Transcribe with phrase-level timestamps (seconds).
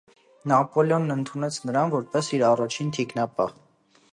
[0.51, 3.55] Նապոլեոնն ընդունեց նրան, որպես իր առաջին թիկնապահ։